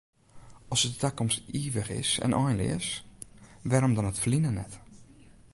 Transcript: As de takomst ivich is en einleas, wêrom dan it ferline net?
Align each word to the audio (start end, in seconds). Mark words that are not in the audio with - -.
As 0.73 0.81
de 0.85 0.93
takomst 1.03 1.41
ivich 1.61 1.91
is 2.01 2.11
en 2.25 2.35
einleas, 2.43 2.87
wêrom 3.69 3.93
dan 3.95 4.09
it 4.11 4.21
ferline 4.21 4.51
net? 4.53 4.71